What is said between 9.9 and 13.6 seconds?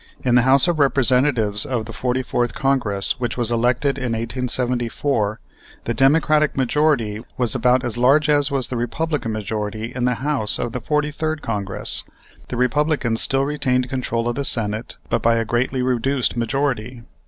in the House of the 43rd Congress. The Republicans still